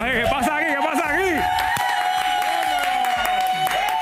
¿Qué 0.00 0.24
pasa 0.30 0.56
aquí? 0.56 0.66
¿Qué 0.66 0.76
pasa 0.80 1.08
aquí? 1.12 1.30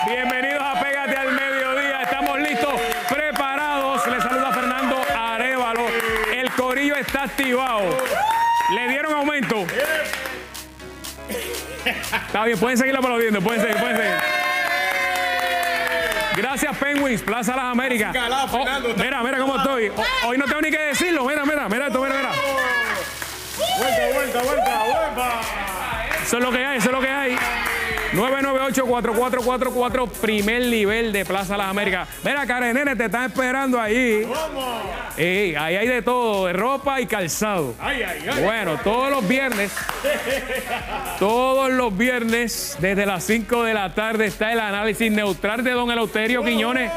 Bienvenidos 0.06 0.62
a 0.62 0.78
Pégate 0.78 1.16
al 1.16 1.32
Mediodía. 1.32 2.02
Estamos 2.02 2.38
listos, 2.38 2.74
preparados. 3.08 4.06
Les 4.06 4.22
saluda 4.22 4.52
Fernando 4.52 5.02
Arevalo. 5.16 5.86
El 6.34 6.50
corillo 6.50 6.96
está 6.96 7.22
activado. 7.22 7.96
¿Le 8.74 8.88
dieron 8.88 9.14
aumento? 9.14 9.64
Está 11.86 12.44
bien, 12.44 12.58
pueden 12.58 12.76
seguir 12.76 12.94
aplaudiendo, 12.94 13.40
pueden 13.40 13.62
seguir, 13.62 13.76
pueden 13.78 13.96
seguir. 13.96 14.16
Gracias, 16.36 16.76
Penguins, 16.76 17.22
Plaza 17.22 17.56
Las 17.56 17.64
Américas. 17.72 18.14
Oh, 18.52 18.66
mira, 18.98 19.22
mira 19.22 19.38
cómo 19.38 19.56
estoy. 19.56 19.90
Oh, 19.96 20.28
Hoy 20.28 20.36
no 20.36 20.44
tengo 20.44 20.60
ni 20.60 20.70
que 20.70 20.78
decirlo. 20.78 21.24
Mira, 21.24 21.46
mira, 21.46 21.66
mira 21.70 21.85
Eso 26.26 26.38
es 26.38 26.42
lo 26.42 26.50
que 26.50 26.58
hay, 26.58 26.78
eso 26.78 26.88
es 26.88 26.92
lo 26.92 27.00
que 27.00 27.08
hay. 27.08 27.36
998-4444, 28.14 30.08
primer 30.20 30.62
nivel 30.66 31.12
de 31.12 31.24
Plaza 31.24 31.56
Las 31.56 31.68
Américas. 31.68 32.08
Mira, 32.24 32.44
Karen 32.44 32.74
Nene, 32.74 32.96
te 32.96 33.04
están 33.04 33.26
esperando 33.26 33.80
ahí. 33.80 34.24
¿Cómo? 34.26 34.82
Ey, 35.16 35.54
ahí 35.54 35.76
hay 35.76 35.86
de 35.86 36.02
todo, 36.02 36.46
de 36.46 36.52
ropa 36.52 37.00
y 37.00 37.06
calzado. 37.06 37.76
Ay, 37.78 38.02
ay, 38.02 38.26
ay. 38.28 38.42
Bueno, 38.42 38.76
todos 38.82 39.08
los 39.08 39.28
viernes, 39.28 39.72
todos 41.20 41.70
los 41.70 41.96
viernes, 41.96 42.76
desde 42.80 43.06
las 43.06 43.22
5 43.22 43.62
de 43.62 43.74
la 43.74 43.94
tarde, 43.94 44.26
está 44.26 44.52
el 44.52 44.58
análisis 44.58 45.12
neutral 45.12 45.62
de 45.62 45.70
Don 45.70 45.92
Eleuterio 45.92 46.42
Quiñones. 46.42 46.90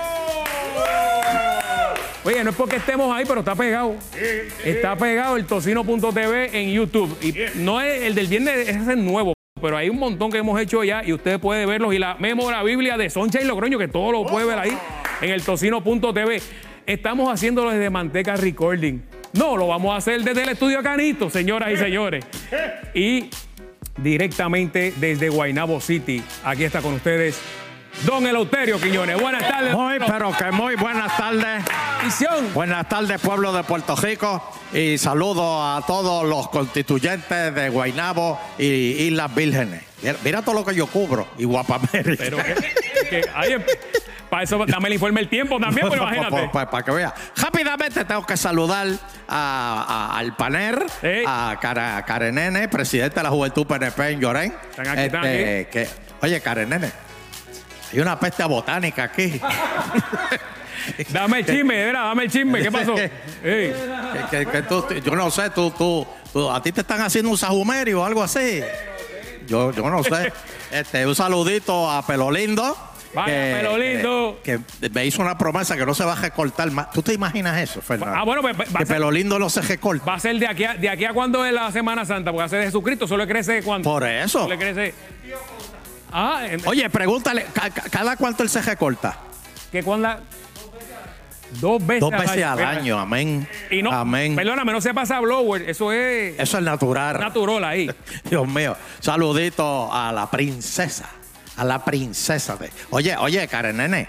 Oye, 2.29 2.43
no 2.43 2.51
es 2.51 2.55
porque 2.55 2.75
estemos 2.75 3.11
ahí, 3.11 3.25
pero 3.27 3.39
está 3.39 3.55
pegado. 3.55 3.95
Está 4.63 4.95
pegado 4.95 5.35
el 5.35 5.45
tocino.tv 5.45 6.61
en 6.61 6.71
YouTube. 6.71 7.17
Y 7.23 7.33
no 7.57 7.81
es 7.81 8.03
el 8.03 8.13
del 8.13 8.27
viernes, 8.27 8.69
ese 8.69 8.79
es 8.79 8.87
el 8.87 9.03
nuevo. 9.03 9.33
Pero 9.59 9.75
hay 9.75 9.89
un 9.89 9.97
montón 9.97 10.31
que 10.31 10.37
hemos 10.37 10.61
hecho 10.61 10.83
ya 10.83 11.03
y 11.03 11.11
usted 11.11 11.39
puede 11.39 11.65
verlos. 11.65 11.91
Y 11.91 11.97
la 11.97 12.17
memora 12.19 12.61
Biblia 12.61 12.97
de 12.97 13.09
Soncha 13.09 13.41
y 13.41 13.45
Logroño, 13.45 13.79
que 13.79 13.87
todo 13.87 14.11
lo 14.11 14.27
puede 14.27 14.45
ver 14.45 14.59
ahí 14.59 14.77
en 15.21 15.31
el 15.31 15.41
tocino.tv. 15.41 16.39
Estamos 16.85 17.33
haciéndolo 17.33 17.71
desde 17.71 17.89
Manteca 17.89 18.35
Recording. 18.35 19.01
No, 19.33 19.57
lo 19.57 19.65
vamos 19.65 19.95
a 19.95 19.97
hacer 19.97 20.21
desde 20.21 20.43
el 20.43 20.49
estudio 20.49 20.83
Canito, 20.83 21.31
señoras 21.31 21.71
y 21.71 21.77
señores. 21.77 22.23
Y 22.93 23.31
directamente 23.97 24.93
desde 24.97 25.29
Guaynabo 25.29 25.81
City. 25.81 26.21
Aquí 26.43 26.63
está 26.63 26.83
con 26.83 26.93
ustedes 26.93 27.41
Don 28.05 28.25
Eleuterio 28.25 28.79
Quiñones. 28.79 29.19
Buenas 29.19 29.47
tardes. 29.47 29.73
Muy, 29.73 29.97
pero 29.99 30.31
que 30.31 30.51
muy 30.51 30.75
buenas 30.75 31.15
tardes. 31.17 31.63
Visión. 32.03 32.53
Buenas 32.53 32.87
tardes, 32.87 33.19
pueblo 33.19 33.51
de 33.51 33.63
Puerto 33.63 33.95
Rico. 33.97 34.41
Y 34.73 34.97
saludo 34.97 35.61
a 35.61 35.81
todos 35.85 36.25
los 36.25 36.47
constituyentes 36.49 37.53
de 37.53 37.69
Guaynabo 37.69 38.39
y 38.57 38.65
Islas 38.65 39.35
Vírgenes. 39.35 39.83
Mira, 40.01 40.15
mira 40.23 40.41
todo 40.41 40.55
lo 40.55 40.65
que 40.65 40.73
yo 40.75 40.87
cubro. 40.87 41.27
Y 41.37 41.43
Guapamérica. 41.43 42.23
Pero 42.23 42.37
que, 42.37 42.55
que 43.09 43.21
hay- 43.35 43.57
para 44.29 44.43
eso 44.43 44.63
dame 44.65 44.87
el 44.89 44.93
informe 44.93 45.21
el 45.21 45.27
tiempo 45.29 45.59
también, 45.59 45.87
pero 45.89 46.03
imagínate. 46.07 46.49
Para 46.53 46.83
que 46.83 46.91
vea. 46.91 47.13
Rápidamente 47.35 48.05
tengo 48.05 48.25
que 48.25 48.37
saludar 48.37 48.87
a- 49.27 50.09
a- 50.13 50.17
al 50.19 50.35
PANER, 50.37 50.85
a 51.27 51.57
Cara- 51.59 52.05
Karenene, 52.05 52.69
presidente 52.69 53.15
de 53.17 53.23
la 53.23 53.29
Juventud 53.29 53.65
PNP 53.67 54.09
en 54.11 54.19
Llorén. 54.21 54.53
Están 54.69 54.87
aquí, 54.87 55.01
están 55.01 55.23
que, 55.23 55.89
oye, 56.21 56.39
Karenene, 56.41 56.91
hay 57.91 57.99
una 57.99 58.19
peste 58.19 58.43
botánica 58.45 59.03
aquí. 59.03 59.39
Dame 61.09 61.39
el 61.39 61.45
chisme, 61.45 61.85
mira, 61.85 62.01
dame 62.05 62.23
el 62.23 62.31
chisme. 62.31 62.61
¿Qué 62.61 62.71
pasó? 62.71 62.95
Ey, 63.43 63.73
Que- 64.31 64.37
que- 64.37 64.45
que 64.51 64.61
tú- 64.63 64.85
yo 65.03 65.15
no 65.15 65.29
sé, 65.29 65.49
tú, 65.51 65.71
tú, 65.71 66.05
tú- 66.33 66.49
a 66.49 66.61
ti 66.61 66.71
te 66.71 66.81
están 66.81 67.01
haciendo 67.01 67.29
un 67.29 67.37
sajumerio 67.37 68.01
o 68.01 68.05
algo 68.05 68.23
así. 68.23 68.61
Yo, 69.47 69.71
yo 69.71 69.89
no 69.89 70.03
sé. 70.03 70.31
Este, 70.71 71.07
un 71.07 71.15
saludito 71.15 71.89
a 71.89 72.05
Pelo 72.05 72.29
Lindo. 72.29 72.77
Vaya, 73.15 73.57
Pelo 73.57 73.75
Lindo. 73.75 74.39
Que, 74.43 74.59
que 74.79 74.89
me 74.91 75.03
hizo 75.03 75.19
una 75.23 75.35
promesa 75.35 75.75
que 75.75 75.83
no 75.83 75.95
se 75.95 76.05
va 76.05 76.13
a 76.13 76.15
recortar 76.15 76.69
más. 76.69 76.91
¿Tú 76.91 77.01
te 77.01 77.11
imaginas 77.11 77.57
eso, 77.57 77.81
Fernando? 77.81 78.15
Ah, 78.15 78.23
bueno, 78.23 78.41
pues 78.43 78.55
va 78.55 78.61
a 78.61 78.65
que 78.65 78.85
ser- 78.85 78.87
Pelo 78.87 79.09
Lindo 79.09 79.39
no 79.39 79.49
se 79.49 79.61
recorta. 79.61 80.05
va 80.05 80.13
a 80.13 80.19
ser 80.19 80.37
de 80.37 80.47
aquí 80.47 80.63
a, 80.63 80.75
de 80.75 80.87
aquí 80.89 81.05
a 81.05 81.13
cuando 81.13 81.43
es 81.43 81.51
la 81.53 81.71
Semana 81.71 82.05
Santa, 82.05 82.31
porque 82.31 82.45
hace 82.45 82.57
de 82.57 82.65
Jesucristo 82.65 83.07
solo 83.07 83.25
le 83.25 83.31
crece 83.31 83.63
cuánto. 83.63 83.89
Por 83.89 84.05
eso. 84.07 84.47
Le 84.47 84.57
crece. 84.59 84.93
Ah, 86.11 86.41
en- 86.49 86.67
Oye, 86.67 86.89
pregúntale, 86.89 87.45
ca- 87.53 87.69
ca- 87.69 87.83
¿cada 87.89 88.15
cuánto 88.17 88.43
él 88.43 88.49
se 88.49 88.61
recorta? 88.61 89.17
que 89.71 89.83
cuando. 89.83 90.09
Dos 91.61 91.83
veces, 91.85 92.01
Dos 92.01 92.11
veces 92.11 92.43
al 92.43 92.63
año, 92.63 92.99
amén. 92.99 93.47
Y 93.71 93.81
no, 93.81 93.91
amén. 93.91 94.35
perdóname, 94.35 94.71
no 94.71 94.81
se 94.81 94.93
pasa 94.93 95.19
blower, 95.19 95.67
eso 95.67 95.91
es 95.91 96.39
Eso 96.39 96.57
es 96.59 96.63
natural. 96.63 97.19
natural 97.19 97.63
ahí. 97.63 97.89
Dios 98.29 98.47
mío, 98.47 98.75
saludito 98.99 99.91
a 99.91 100.11
la 100.11 100.29
princesa, 100.29 101.09
a 101.57 101.65
la 101.65 101.83
princesa 101.83 102.55
de. 102.55 102.69
Oye, 102.91 103.17
oye, 103.17 103.47
Karen 103.47 103.77
Nene, 103.77 104.07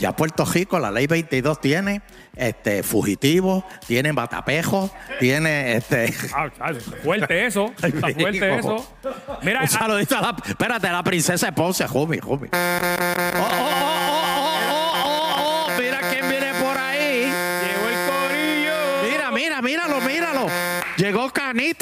ya 0.00 0.16
Puerto 0.16 0.44
Rico, 0.46 0.78
la 0.78 0.90
ley 0.90 1.06
22 1.06 1.60
tiene 1.60 2.00
este 2.34 2.82
fugitivo, 2.82 3.64
tiene 3.86 4.12
batapejo, 4.12 4.90
tiene 5.20 5.76
este. 5.76 6.12
Ah, 6.34 6.48
ah, 6.58 6.72
fuerte 7.02 7.44
eso, 7.46 7.72
está 7.82 8.08
fuerte 8.08 8.58
eso. 8.58 8.96
Mira, 9.42 9.60
Un 9.60 9.66
ah, 9.66 9.68
saludito 9.68 10.16
a 10.16 10.22
la. 10.22 10.36
Espérate, 10.46 10.90
la 10.90 11.02
princesa 11.02 11.46
de 11.46 11.52
Ponce, 11.52 11.86
Jumi, 11.86 12.18
Jumi. 12.18 12.48
Oh, 12.52 12.56
oh, 12.56 12.96
oh, 13.34 13.50
oh, 13.52 14.46
oh, 14.46 14.49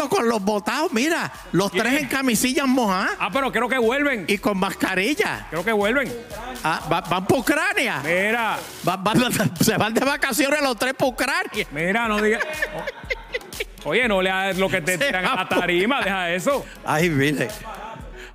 Con 0.09 0.29
los 0.29 0.43
botados, 0.43 0.93
mira, 0.93 1.31
los 1.53 1.71
¿Quién? 1.71 1.83
tres 1.85 2.03
en 2.03 2.09
camisillas 2.09 2.67
mojadas 2.67 3.11
Ah, 3.19 3.31
pero 3.33 3.53
creo 3.53 3.69
que 3.69 3.79
vuelven. 3.79 4.25
y 4.29 4.39
con 4.39 4.59
mascarilla. 4.59 5.47
Creo 5.51 5.65
que 5.65 5.73
vuelven. 5.73 6.13
Ah, 6.65 6.81
va- 6.91 7.01
van 7.03 7.27
para 7.27 7.41
Ucrania. 7.41 8.01
Mira, 8.05 8.59
Va- 8.87 9.03
se 9.61 9.77
van 9.77 9.93
de 9.95 10.01
vacaciones 10.01 10.61
los 10.63 10.77
tres 10.77 10.95
para 10.95 11.11
Ucrania. 11.11 11.67
mira, 11.73 12.09
no 12.09 12.21
digas. 12.21 12.43
Oye, 13.85 14.09
no 14.09 14.21
le 14.23 14.31
hagas 14.31 14.59
lo 14.59 14.69
que 14.69 14.81
te 14.81 14.93
Se 14.99 15.07
tiran 15.07 15.25
a 15.25 15.31
va 15.31 15.37
la 15.45 15.49
tarima, 15.49 16.01
deja 16.03 16.31
eso. 16.33 16.65
Ay, 16.85 17.09
mire. 17.11 17.49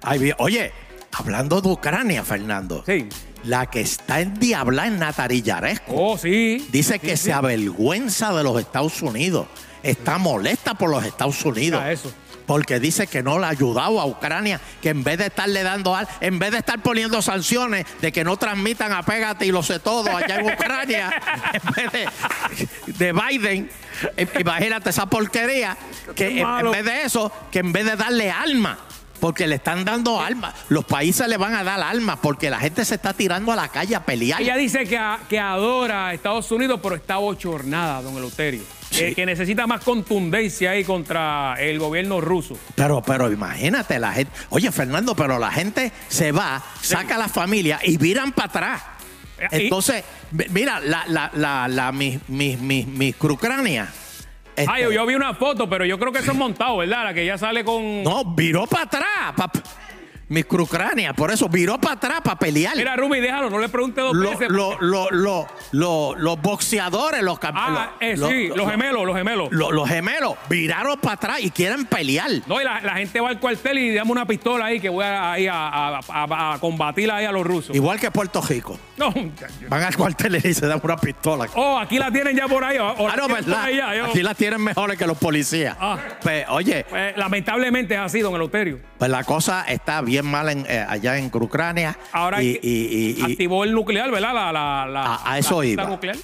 Ay, 0.02 0.20
mire. 0.20 0.36
Oye, 0.40 0.72
hablando 1.12 1.62
de 1.62 1.70
Ucrania, 1.70 2.24
Fernando. 2.24 2.84
Sí. 2.86 3.10
La 3.44 3.66
que 3.70 3.82
está 3.82 4.22
en 4.22 4.36
Diabla 4.36 4.88
en 4.88 5.00
Natarillaresco. 5.00 5.92
Oh, 5.96 6.18
sí. 6.18 6.66
Dice 6.72 7.00
que 7.00 7.18
se 7.18 7.34
avergüenza 7.34 8.34
de 8.34 8.44
los 8.44 8.60
Estados 8.60 9.02
Unidos. 9.02 9.48
Está 9.84 10.18
molesta 10.18 10.74
por 10.74 10.90
los 10.90 11.04
Estados 11.06 11.44
Unidos. 11.46 11.84
Eso. 11.86 12.12
Porque 12.46 12.80
dice 12.82 13.08
que 13.08 13.24
no 13.24 13.40
le 13.40 13.46
ha 13.46 13.50
ayudado 13.50 14.02
a 14.02 14.06
Ucrania, 14.06 14.60
que 14.82 14.90
en 14.90 15.02
vez 15.04 15.18
de 15.18 15.28
estarle 15.28 15.64
dando 15.64 15.96
al, 15.96 16.08
en 16.20 16.40
vez 16.40 16.52
de 16.52 16.58
estar 16.58 16.82
poniendo 16.84 17.22
sanciones 17.22 17.86
de 18.02 18.12
que 18.12 18.26
no 18.26 18.36
transmitan 18.36 18.92
a 18.92 19.02
Pégate 19.04 19.46
y 19.46 19.52
lo 19.54 19.64
sé 19.64 19.80
todo 19.80 20.14
allá 20.14 20.40
en 20.42 20.52
Ucrania, 20.54 21.10
en 21.54 21.74
vez 21.74 21.92
de, 21.94 22.10
de 23.06 23.14
Biden, 23.14 23.70
eh, 24.18 24.28
imagínate 24.42 24.90
esa 24.90 25.06
porquería, 25.06 25.78
que 26.18 26.42
en, 26.42 26.72
vez 26.72 26.84
de 26.84 27.04
eso, 27.04 27.32
que 27.50 27.60
en 27.60 27.72
vez 27.72 27.86
de 27.86 27.96
darle 27.96 28.30
alma, 28.30 28.78
porque 29.22 29.48
le 29.48 29.56
están 29.56 29.86
dando 29.86 30.20
alma, 30.20 30.54
los 30.68 30.84
países 30.84 31.26
le 31.30 31.38
van 31.38 31.56
a 31.56 31.64
dar 31.64 31.80
alma, 31.80 32.18
porque 32.22 32.50
la 32.50 32.60
gente 32.60 32.84
se 32.84 32.96
está 32.96 33.14
tirando 33.14 33.54
a 33.54 33.56
la 33.56 33.70
calle 33.70 33.96
a 33.96 34.04
pelear. 34.04 34.42
Ella 34.42 34.58
dice 34.58 34.84
que, 34.86 34.98
a- 34.98 35.20
que 35.30 35.40
adora 35.40 36.08
a 36.08 36.14
Estados 36.14 36.52
Unidos, 36.52 36.82
pero 36.84 36.96
está 36.96 37.16
bochornada, 37.16 38.02
don 38.02 38.18
Eleuterio. 38.18 38.64
Que, 39.16 39.26
necesita 39.26 39.68
más 39.68 39.82
contundencia 39.84 40.72
ahí 40.72 40.84
contra 40.84 41.56
el 41.60 41.80
gobierno 41.80 42.22
ruso. 42.22 42.58
Pero, 42.76 43.02
pero 43.02 43.32
imagínate, 43.32 44.00
la 44.00 44.14
gente. 44.14 44.32
Oye, 44.50 44.72
Fernando, 44.72 45.16
pero 45.16 45.40
la 45.40 45.52
gente 45.52 45.92
se 46.08 46.32
va, 46.32 46.64
saca 46.82 47.16
a 47.16 47.18
la 47.18 47.28
familia 47.28 47.80
y 47.84 47.98
viran 47.98 48.32
para 48.32 48.48
atrás. 48.48 48.84
Eh, 49.40 49.48
Entonces, 49.52 50.04
mi- 50.32 50.46
mira, 50.50 50.80
la, 50.80 51.04
la, 51.08 51.32
la, 51.34 51.68
la, 51.68 51.92
mis, 51.92 52.20
mis, 52.30 52.60
mis, 52.60 52.88
mis 52.88 53.16
este, 54.56 54.72
Ay, 54.72 54.84
yo, 54.84 54.92
yo 54.92 55.06
vi 55.06 55.16
una 55.16 55.34
foto, 55.34 55.68
pero 55.68 55.84
yo 55.84 55.98
creo 55.98 56.12
que 56.12 56.20
eso 56.20 56.32
es 56.32 56.38
montado, 56.38 56.78
¿verdad? 56.78 57.06
La 57.06 57.14
que 57.14 57.26
ya 57.26 57.38
sale 57.38 57.66
con. 57.66 58.04
No, 58.04 58.24
viró 58.36 58.68
para 58.68 58.84
atrás. 58.84 59.34
pa- 59.36 59.52
mis 60.30 60.46
crucranias, 60.46 61.14
por 61.14 61.32
eso 61.32 61.48
viró 61.50 61.80
para 61.80 61.96
atrás 61.96 62.22
para 62.24 62.40
pelear. 62.40 62.76
Mira, 62.76 62.96
Rumi, 62.96 63.20
déjalo, 63.20 63.50
no 63.50 63.60
le 63.60 63.70
pregunte 63.70 64.02
dos 64.02 64.16
Lo- 64.16 64.30
veces. 64.32 64.50
lo- 64.50 64.78
lo- 64.82 65.10
lo- 65.12 65.48
lo- 65.72 66.16
los 66.16 66.42
boxeadores, 66.42 67.22
los 67.22 67.38
ah, 67.38 67.40
campeones. 67.40 67.90
eh, 68.00 68.16
sí, 68.18 68.48
los 68.56 68.70
gemelos, 68.70 69.06
los 69.06 69.16
gemelos. 69.16 69.50
los 69.52 69.88
gemelos 69.90 70.36
viraron 70.50 70.98
para 71.00 71.16
atrás 71.16 71.40
y 71.42 71.52
quieren 71.52 71.86
pelear. 71.86 72.30
No, 72.48 72.60
y 72.62 72.64
la, 72.64 72.80
la 72.82 72.94
gente 72.96 73.20
va 73.20 73.30
al 73.30 73.40
cuartel 73.40 73.78
y 73.80 73.94
dame 73.94 74.12
una 74.12 74.26
pistola 74.26 74.66
ahí 74.66 74.80
que 74.80 74.90
voy 74.90 75.04
a, 75.06 75.34
ahí 75.34 75.48
a, 75.48 75.68
a- 75.68 76.00
a- 76.08 76.54
a 76.54 76.60
combatir 76.60 77.12
ahí 77.12 77.26
a 77.26 77.32
los 77.32 77.46
rusos. 77.46 77.76
Igual 77.76 78.00
que 78.00 78.10
Puerto 78.10 78.42
Rico. 78.42 78.80
No. 78.98 79.14
Van 79.70 79.84
al 79.84 79.96
cuartel 79.96 80.36
y 80.44 80.54
se 80.54 80.66
dan 80.68 80.80
una 80.84 80.98
pistola. 80.98 81.48
oh, 81.56 81.78
aquí 81.78 81.98
la 82.00 82.12
tienen 82.12 82.36
ya 82.36 82.48
por 82.48 82.64
ahí. 82.64 82.78
o- 82.78 83.08
la 83.08 83.14
Ah, 83.14 83.16
no, 83.18 83.28
¿verdad? 83.28 83.64
ahí 83.64 83.78
ya, 83.78 83.96
yo- 83.96 84.06
Aquí 84.06 84.22
las 84.24 84.38
tienen 84.38 84.62
mejores 84.62 84.98
que 84.98 85.06
los 85.06 85.18
policías. 85.18 85.76
Ah. 85.80 85.98
Pues, 86.22 86.46
oye, 86.50 86.86
Eh, 86.94 87.14
lamentablemente 87.18 87.94
es 87.96 88.00
así, 88.00 88.20
don 88.22 88.34
Eleuterio. 88.36 88.80
pues 88.98 89.10
la 89.12 89.24
cosa 89.24 89.66
está 89.68 90.02
bien 90.02 90.13
mal 90.22 90.50
en, 90.50 90.66
eh, 90.70 90.86
allá 90.88 91.18
en 91.18 91.32
Ucrania. 91.34 91.98
Ahora 92.12 92.44
y, 92.44 93.18
activó 93.24 93.64
el 93.64 93.72
nuclear, 93.74 94.12
¿verdad? 94.12 94.34
La, 94.34 94.52
la, 94.52 94.86
la, 94.86 95.06
a, 95.16 95.32
a 95.34 95.38
eso 95.40 95.62
la- 95.64 95.68
iba. 95.68 95.86
nuclear. 95.86 96.18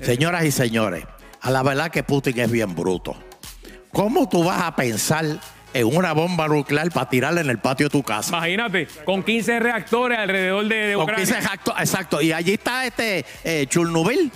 Señoras 0.00 0.44
y 0.44 0.50
señores, 0.50 1.04
a 1.40 1.50
la 1.50 1.62
verdad 1.62 1.90
que 1.90 2.02
Putin 2.02 2.38
es 2.40 2.50
bien 2.50 2.74
bruto. 2.74 3.14
¿Cómo 3.92 4.28
tú 4.28 4.42
vas 4.44 4.62
a 4.62 4.74
pensar 4.74 5.24
en 5.72 5.86
una 5.94 6.12
bomba 6.12 6.48
nuclear 6.48 6.90
para 6.90 7.08
tirarla 7.08 7.42
en 7.42 7.50
el 7.50 7.58
patio 7.58 7.86
de 7.86 7.90
tu 7.90 8.02
casa. 8.02 8.30
Imagínate, 8.36 8.88
con 9.04 9.22
15 9.22 9.58
reactores 9.60 10.18
alrededor 10.18 10.66
de, 10.68 10.74
de 10.74 10.94
Con 10.94 11.02
Ucrania. 11.04 11.24
15 11.26 11.38
exacto, 11.38 11.74
exacto. 11.78 12.22
Y 12.22 12.32
allí 12.32 12.54
está 12.54 12.86
este 12.86 13.26
eh, 13.44 13.66
Chernobyl. 13.68 14.30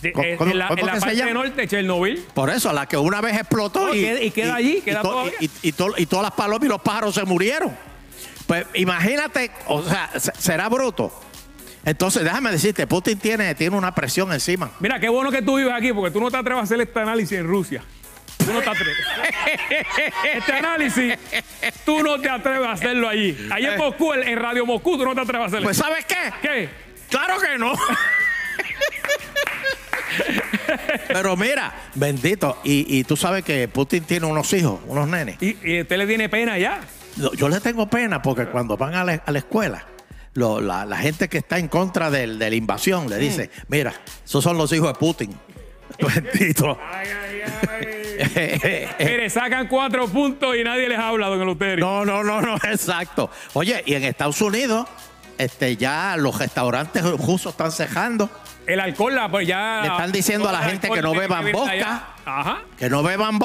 Sí, 0.00 0.12
¿Cómo- 0.12 0.24
eh, 0.26 0.36
cómo- 0.36 0.50
en 0.52 0.58
la, 0.58 0.68
cómo 0.68 0.78
en 0.80 0.86
la 0.86 0.92
que 0.92 1.00
se 1.00 1.06
parte 1.06 1.18
llama? 1.18 1.32
norte, 1.32 1.66
Chernobyl. 1.66 2.24
Por 2.34 2.50
eso, 2.50 2.72
la 2.72 2.86
que 2.86 2.96
una 2.96 3.20
vez 3.20 3.34
explotó 3.36 3.86
No, 3.88 3.94
y, 3.94 4.00
queda- 4.00 4.22
y 4.22 4.30
queda 4.30 4.54
allí, 4.54 4.80
queda 4.80 5.02
to- 5.02 5.08
todavía. 5.10 5.32
y- 5.40 5.50
y 5.62 5.72
to- 5.72 5.94
y 5.96 6.06
todas 6.06 6.22
las 6.24 6.32
palomas 6.32 6.64
y 6.66 6.68
los 6.68 6.80
pájaros 6.80 7.14
se 7.14 7.24
murieron. 7.24 7.76
Pues 8.46 8.66
imagínate, 8.74 9.50
o 9.66 9.82
sea, 9.82 10.10
se- 10.18 10.32
será 10.38 10.68
bruto. 10.68 11.12
Entonces, 11.84 12.24
déjame 12.24 12.50
decirte, 12.50 12.86
Putin 12.86 13.18
tiene, 13.18 13.54
tiene 13.54 13.76
una 13.76 13.94
presión 13.94 14.32
encima. 14.32 14.70
Mira, 14.80 14.98
qué 14.98 15.08
bueno 15.08 15.30
que 15.30 15.42
tú 15.42 15.56
vives 15.56 15.72
aquí, 15.72 15.92
porque 15.92 16.10
tú 16.10 16.20
no 16.20 16.30
te 16.30 16.36
atreves 16.36 16.60
a 16.60 16.64
hacer 16.64 16.80
este 16.80 16.98
análisis 17.00 17.38
en 17.38 17.46
Rusia. 17.46 17.82
Tú 18.38 18.52
no 18.52 18.60
te 18.60 18.70
atreves. 18.70 18.96
Este 20.34 20.52
análisis, 20.52 21.14
tú 21.84 22.02
no 22.02 22.20
te 22.20 22.28
atreves 22.28 22.66
a 22.66 22.72
hacerlo 22.72 23.08
allí. 23.08 23.36
Allí 23.50 23.66
en 23.66 23.78
Moscú, 23.78 24.12
en 24.12 24.22
en 24.28 24.38
Radio 24.38 24.66
Moscú, 24.66 24.98
tú 24.98 25.04
no 25.04 25.14
te 25.14 25.20
atreves 25.22 25.44
a 25.44 25.46
hacerlo. 25.46 25.64
Pues, 25.64 25.76
¿sabes 25.76 26.04
qué? 26.04 26.16
¿Qué? 26.42 26.68
Claro 27.08 27.38
que 27.40 27.56
no. 27.58 27.72
Pero 31.08 31.36
mira, 31.36 31.72
bendito, 31.94 32.58
y, 32.64 32.98
y 32.98 33.04
tú 33.04 33.16
sabes 33.16 33.44
que 33.44 33.68
Putin 33.68 34.04
tiene 34.04 34.26
unos 34.26 34.52
hijos, 34.52 34.80
unos 34.86 35.08
nenes. 35.08 35.36
¿Y, 35.40 35.56
y 35.62 35.80
usted 35.82 35.96
le 35.98 36.06
tiene 36.06 36.28
pena 36.28 36.58
ya? 36.58 36.80
Yo 37.36 37.48
le 37.48 37.60
tengo 37.60 37.88
pena 37.88 38.20
porque 38.22 38.46
cuando 38.46 38.76
van 38.76 38.94
a 38.94 39.04
la, 39.04 39.22
a 39.24 39.32
la 39.32 39.38
escuela, 39.38 39.86
lo- 40.34 40.60
la, 40.60 40.84
la 40.84 40.98
gente 40.98 41.28
que 41.28 41.38
está 41.38 41.58
en 41.58 41.68
contra 41.68 42.10
del- 42.10 42.38
de 42.38 42.50
la 42.50 42.56
invasión 42.56 43.08
le 43.08 43.16
dice, 43.18 43.50
mira, 43.68 43.94
esos 44.24 44.44
son 44.44 44.58
los 44.58 44.72
hijos 44.72 44.88
de 44.88 44.94
Putin. 44.98 45.34
Bendito. 45.98 46.78
Mire, 48.98 49.30
sacan 49.30 49.68
cuatro 49.68 50.06
puntos 50.08 50.56
y 50.56 50.64
nadie 50.64 50.88
les 50.88 50.98
habla, 50.98 51.28
don 51.28 51.40
Eleuterio. 51.40 51.84
No, 51.84 52.04
no, 52.04 52.22
no, 52.24 52.40
no, 52.40 52.56
exacto. 52.64 53.30
Oye, 53.54 53.82
y 53.86 53.94
en 53.94 54.04
Estados 54.04 54.40
Unidos, 54.40 54.86
este, 55.38 55.76
ya 55.76 56.16
los 56.16 56.38
restaurantes 56.38 57.02
rusos 57.04 57.52
están 57.52 57.72
cejando, 57.72 58.28
El 58.66 58.80
alcohol, 58.80 59.14
la, 59.14 59.28
pues 59.30 59.46
ya. 59.46 59.80
Le 59.82 59.88
están 59.88 60.10
diciendo 60.12 60.48
a 60.48 60.52
la 60.52 60.62
gente 60.62 60.90
que 60.90 61.00
no 61.02 61.14
beban 61.14 61.44
allá. 61.68 62.02
Ajá. 62.28 62.58
que 62.76 62.90
no 62.90 63.04
beban 63.04 63.38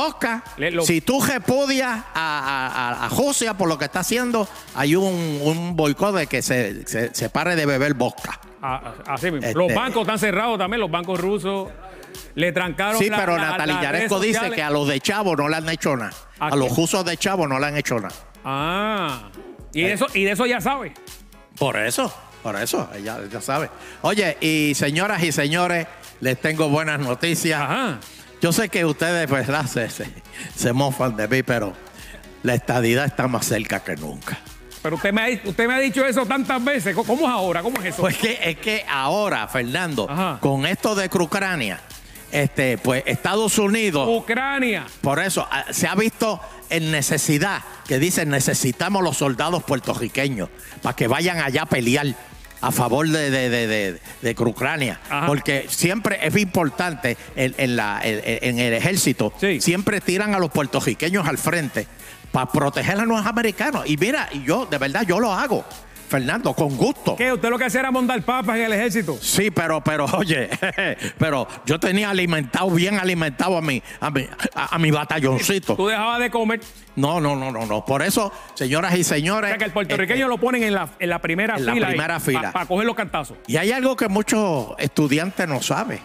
lo- 0.71 0.83
Si 0.83 1.01
tú 1.01 1.21
repudias 1.21 1.99
a, 2.15 2.95
a, 2.95 3.05
a- 3.05 3.09
Rusia 3.09 3.53
por 3.55 3.69
lo 3.69 3.77
que 3.77 3.85
está 3.85 3.99
haciendo, 3.99 4.47
hay 4.73 4.95
un, 4.95 5.39
un 5.43 5.75
boicot 5.75 6.15
de 6.15 6.25
que 6.25 6.41
se, 6.41 6.87
se, 6.87 7.13
se 7.13 7.29
pare 7.29 7.55
de 7.55 7.67
beber 7.67 7.93
vodka. 7.93 8.39
Ah, 8.63 8.93
Así 9.07 9.29
mismo. 9.29 9.45
Este- 9.47 9.57
Los 9.59 9.71
bancos 9.75 10.01
están 10.01 10.17
cerrados 10.17 10.57
también, 10.57 10.81
los 10.81 10.89
bancos 10.89 11.19
rusos. 11.19 11.69
Le 12.33 12.51
trancaron. 12.51 12.97
Sí, 12.99 13.07
la- 13.09 13.17
pero 13.17 13.37
la- 13.37 13.51
Natalia 13.51 13.81
Yaresco 13.83 14.19
dice 14.19 14.33
sociales. 14.35 14.55
que 14.55 14.63
a 14.63 14.69
los 14.71 14.87
de 14.87 14.99
Chavo 14.99 15.35
no 15.35 15.47
le 15.47 15.57
han 15.57 15.69
hecho 15.69 15.95
nada. 15.95 16.11
¿A 16.39 16.47
A, 16.47 16.55
los 16.55 16.75
rusos 16.75 17.05
de 17.05 17.17
Chavo 17.17 17.47
no 17.47 17.59
le 17.59 17.67
han 17.67 17.77
hecho 17.77 17.99
nada. 17.99 18.15
Ah. 18.43 19.29
Y, 19.73 19.83
Eh. 19.83 19.87
de 19.89 19.93
eso, 19.93 20.07
y 20.15 20.23
de 20.23 20.31
eso 20.31 20.45
ya 20.47 20.59
sabe. 20.59 20.93
Por 21.57 21.77
eso, 21.77 22.13
por 22.43 22.55
eso, 22.55 22.89
ella 22.95 23.19
ya 23.31 23.41
sabe. 23.41 23.69
Oye, 24.01 24.37
y 24.41 24.73
señoras 24.75 25.21
y 25.23 25.31
señores, 25.31 25.87
les 26.19 26.39
tengo 26.39 26.69
buenas 26.69 26.99
noticias. 26.99 27.61
Ajá. 27.61 27.99
Yo 28.41 28.51
sé 28.51 28.69
que 28.69 28.83
ustedes, 28.85 29.29
¿verdad? 29.29 29.65
Se, 29.67 29.89
se, 29.89 30.11
se 30.55 30.73
mofan 30.73 31.15
de 31.15 31.27
mí, 31.27 31.43
pero 31.43 31.73
la 32.43 32.55
estadidad 32.55 33.05
está 33.05 33.27
más 33.27 33.45
cerca 33.45 33.83
que 33.83 33.95
nunca. 33.95 34.39
Pero 34.81 34.95
usted 34.95 35.13
me, 35.13 35.21
ha, 35.21 35.47
usted 35.47 35.67
me 35.67 35.75
ha 35.75 35.79
dicho 35.79 36.03
eso 36.03 36.25
tantas 36.25 36.63
veces. 36.63 36.95
¿Cómo- 36.95 37.05
¿Cómo 37.15 37.27
es 37.27 37.31
ahora? 37.31 37.61
¿Cómo 37.61 37.77
es 37.79 37.85
eso? 37.85 38.01
Pues 38.01 38.17
que, 38.17 38.39
es 38.43 38.57
que 38.57 38.83
ahora, 38.89 39.47
Fernando, 39.47 40.07
Ajá. 40.09 40.39
con 40.41 40.65
esto 40.65 40.95
de 40.95 41.05
Ucrania, 41.13 41.79
este, 42.31 42.79
pues 42.79 43.03
Estados 43.05 43.59
Unidos, 43.59 44.07
Ucrania. 44.09 44.87
por 45.01 45.19
eso 45.19 45.47
ah, 45.51 45.65
se 45.69 45.87
ha 45.87 45.93
visto 45.93 46.41
en 46.71 46.89
necesidad, 46.91 47.61
que 47.91 47.99
dicen 47.99 48.29
necesitamos 48.29 49.03
los 49.03 49.17
soldados 49.17 49.63
puertorriqueños 49.63 50.47
para 50.81 50.95
que 50.95 51.07
vayan 51.07 51.39
allá 51.39 51.63
a 51.63 51.65
pelear 51.65 52.07
a 52.61 52.71
favor 52.71 53.05
de, 53.05 53.29
de, 53.29 53.49
de, 53.49 53.67
de- 53.67 53.99
de 54.33 54.43
Ucrania. 54.43 54.97
Ajá. 55.09 55.25
Porque 55.27 55.65
siempre 55.67 56.17
es 56.25 56.33
importante 56.37 57.17
en, 57.35 57.53
en 57.57 57.75
la, 57.75 57.99
en, 58.01 58.21
en 58.23 58.59
el 58.59 58.73
ejército, 58.75 59.33
Sí. 59.41 59.59
siempre 59.59 59.99
tiran 59.99 60.33
a 60.33 60.39
los 60.39 60.51
puertorriqueños 60.51 61.27
al 61.27 61.37
frente 61.37 61.85
para 62.31 62.49
proteger 62.49 62.97
a 62.97 63.03
los 63.05 63.25
americanos. 63.25 63.83
Y 63.85 63.97
mira, 63.97 64.29
y 64.31 64.41
yo, 64.45 64.65
de 64.67 64.77
verdad, 64.77 65.01
yo 65.05 65.19
lo 65.19 65.33
hago, 65.33 65.65
Fernando, 66.11 66.53
con 66.53 66.75
gusto. 66.75 67.15
¿Qué? 67.15 67.31
¿Usted 67.31 67.49
lo 67.49 67.57
que 67.57 67.63
hacía 67.63 67.79
era 67.79 67.89
mandar 67.91 68.21
papas 68.23 68.57
en 68.57 68.63
el 68.65 68.73
ejército? 68.73 69.17
Sí, 69.21 69.49
pero, 69.49 69.81
pero, 69.81 70.03
oye, 70.17 70.49
pero 71.17 71.47
yo 71.65 71.79
tenía 71.79 72.09
alimentado, 72.09 72.69
bien 72.69 72.99
alimentado 72.99 73.55
a 73.57 73.61
mi, 73.61 73.81
a 74.01 74.09
mi, 74.11 74.27
a, 74.53 74.75
a 74.75 74.77
mi 74.77 74.91
batalloncito. 74.91 75.77
Tú 75.77 75.87
dejabas 75.87 76.19
de 76.19 76.29
comer. 76.29 76.59
No, 76.97 77.21
no, 77.21 77.37
no, 77.37 77.49
no, 77.49 77.65
no. 77.65 77.85
Por 77.85 78.01
eso, 78.01 78.29
señoras 78.55 78.93
y 78.97 79.01
O 79.01 79.03
señores. 79.05 79.51
sea, 79.51 79.57
que 79.57 79.63
el 79.63 79.71
puertorriqueño 79.71 80.25
este, 80.25 80.27
lo 80.29 80.37
ponen 80.37 80.63
en 80.63 80.73
la, 80.73 80.89
en 80.99 81.09
la 81.09 81.19
primera 81.19 81.55
En 81.55 81.65
la 81.65 81.73
fila. 81.75 81.87
primera 81.87 82.19
fila. 82.19 82.51
Para 82.51 82.65
coger 82.65 82.85
los 82.85 82.95
cantazos. 82.97 83.37
y 83.47 83.55
hay 83.55 83.71
algo 83.71 83.95
que 83.95 84.09
muchos 84.09 84.71
estudiantes 84.79 85.47
no 85.47 85.61
saben, 85.61 86.01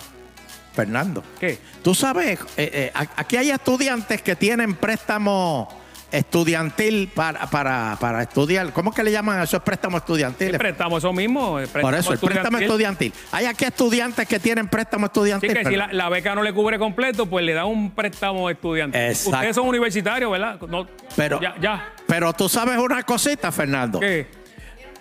Fernando. 0.73 1.25
¿Qué? 1.41 1.59
Tú 1.83 1.97
sabes, 1.97 2.39
eh, 2.57 2.71
eh, 2.73 2.93
aquí 3.17 3.37
hay 3.39 3.51
estudiantes 3.51 4.23
que 4.23 4.37
tienen 4.37 4.77
préstamo 4.77 5.69
estudiantil 6.13 7.11
para, 7.15 7.47
para, 7.47 7.97
para 8.01 8.23
estudiar. 8.23 8.73
¿Cómo 8.73 8.91
es 8.91 8.97
que 8.97 9.03
le 9.03 9.13
llaman 9.13 9.39
a 9.41 9.45
esos 9.45 9.63
préstamos 9.63 10.01
estudiantiles? 10.03 10.59
Préstamo, 10.59 10.99
eso 10.99 11.13
mismo. 11.13 11.59
el 11.59 11.67
Por 11.69 11.73
préstamo 11.83 11.97
eso, 11.99 12.13
el 12.13 12.19
préstamo 12.19 12.59
estudiantil. 12.59 13.09
estudiantil. 13.09 13.13
Hay 13.33 13.47
aquí 13.47 13.65
estudiantes 13.65 14.29
que 14.29 14.39
tienen 14.39 14.69
préstamo 14.69 15.07
Sí, 15.07 15.11
estudiantil. 15.11 15.53
que 15.55 15.65
si 15.65 15.77
la, 15.77 15.93
la 15.93 16.09
beca 16.09 16.35
no 16.35 16.43
le 16.43 16.53
cubre 16.53 16.79
completo, 16.79 17.27
pues 17.27 17.45
le 17.45 17.53
da 17.55 17.65
un 17.65 17.91
préstamo 17.91 18.49
estudiante. 18.51 19.09
Exacto. 19.09 19.31
Ustedes 19.31 19.57
son 19.57 19.69
universitarios, 19.69 20.31
¿verdad? 20.31 20.61
No, 20.69 20.87
Pero, 21.17 21.41
ya, 21.41 21.55
ya. 21.61 21.93
pero 22.07 22.33
tú 22.33 22.49
sabes 22.49 22.79
una 22.79 23.03
cosita, 23.03 23.51
Fernando, 23.53 24.01
¿Qué? 24.01 24.27